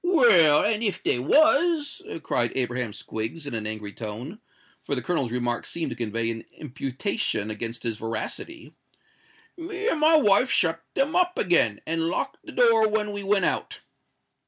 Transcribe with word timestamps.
"Well—and 0.03 0.81
if 0.81 1.03
they 1.03 1.19
was," 1.19 2.01
cried 2.23 2.53
Abraham 2.57 2.91
Squiggs, 2.91 3.45
in 3.45 3.53
an 3.53 3.67
angry 3.67 3.93
tone,—for 3.93 4.95
the 4.95 5.01
Colonel's 5.03 5.31
remark 5.31 5.67
seemed 5.67 5.91
to 5.91 5.95
convey 5.95 6.31
an 6.31 6.43
imputation 6.57 7.51
against 7.51 7.83
his 7.83 7.99
veracity,—"me 7.99 9.87
and 9.89 9.99
my 9.99 10.15
wife 10.15 10.49
shut 10.49 10.81
'em 10.95 11.15
up 11.15 11.37
again, 11.37 11.81
and 11.85 12.07
locked 12.09 12.39
the 12.43 12.51
door 12.51 12.87
when 12.87 13.11
we 13.11 13.21
went 13.21 13.45
out." 13.45 13.81